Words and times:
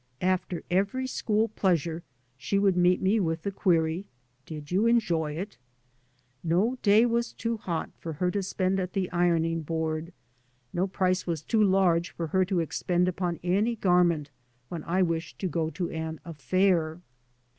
After 0.23 0.63
every 0.71 1.05
school 1.05 1.49
pleasure 1.49 2.01
she 2.35 2.57
would 2.57 2.75
meet 2.75 3.03
me 3.03 3.19
with 3.19 3.43
the 3.43 3.51
query:" 3.51 4.07
Did 4.47 4.71
you 4.71 4.87
enjoy 4.87 5.33
it?" 5.33 5.59
No 6.53 6.79
day 6.81 7.05
was 7.05 7.33
too 7.33 7.57
hot 7.57 7.91
for 7.99 8.13
her 8.13 8.31
to 8.31 8.41
spend 8.41 8.79
at 8.79 8.93
the 8.93 9.11
ironing 9.11 9.61
board; 9.61 10.11
no 10.73 10.87
3 10.87 10.87
by 10.87 10.87
Google 10.87 10.87
MY 10.87 10.87
MOTHER 10.87 10.87
AND 10.87 10.95
I 10.95 10.97
price 10.97 11.27
was 11.27 11.41
too 11.43 11.63
large 11.63 12.09
for 12.09 12.27
her 12.35 12.43
to 12.45 12.59
expend 12.61 13.07
upon 13.07 13.39
any 13.43 13.75
garment 13.75 14.31
when 14.69 14.83
I 14.85 15.03
wished 15.03 15.37
to 15.37 15.47
go 15.47 15.69
to 15.69 15.91
an" 15.91 16.19
affair." 16.25 16.99